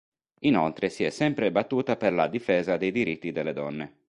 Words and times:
Inoltre 0.39 0.89
si 0.89 1.03
è 1.03 1.11
sempre 1.11 1.51
battuta 1.51 1.95
per 1.95 2.11
la 2.11 2.27
difesa 2.27 2.75
dei 2.75 2.91
diritti 2.91 3.31
delle 3.31 3.53
donne. 3.53 3.99